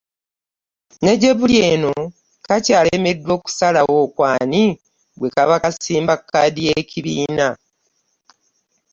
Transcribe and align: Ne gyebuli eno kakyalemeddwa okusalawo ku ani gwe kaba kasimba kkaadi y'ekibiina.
Ne 1.03 1.11
gyebuli 1.21 1.57
eno 1.71 1.93
kakyalemeddwa 2.45 3.31
okusalawo 3.37 3.97
ku 4.15 4.21
ani 4.35 4.63
gwe 5.19 5.29
kaba 5.35 5.55
kasimba 5.63 6.13
kkaadi 6.17 6.61
y'ekibiina. 6.67 7.47